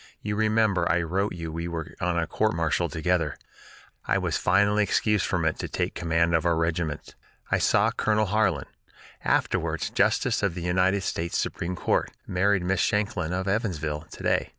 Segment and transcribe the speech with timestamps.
[0.23, 3.37] You remember I wrote you we were on a court martial together;
[4.07, 7.13] I was finally excused from it to take command of our regiment.
[7.51, 8.65] I saw Colonel Harlan
[9.23, 14.49] [afterwards Justice of the United States Supreme Court; married Miss Shanklin, of Evansville] to day.